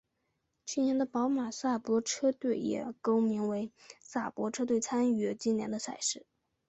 [0.65, 6.25] 去年的宝马萨伯车队也更名为萨伯车队参与今年的赛事。